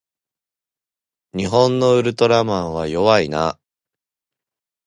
[1.35, 3.59] 日本のウルトラマンは弱いな